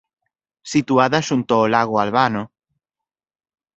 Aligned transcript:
Situada 0.71 1.19
xunto 1.27 1.51
ao 1.55 1.67
lago 1.75 1.95
Albano. 2.03 2.43